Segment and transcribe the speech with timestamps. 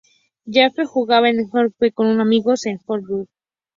[0.51, 3.27] Jaffe jugaba al hockey con unos amigos en Hollywood.